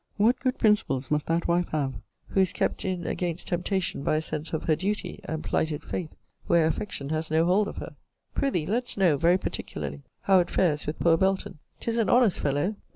[0.17, 1.93] What good principles must that wife have,
[2.29, 6.09] who is kept in against temptation by a sense of her duty, and plighted faith,
[6.47, 7.95] where affection has no hold of her!
[8.35, 11.59] Pr'ythee let's know, very particularly, how it fares with poor Belton.
[11.79, 12.73] 'Tis an honest fellow.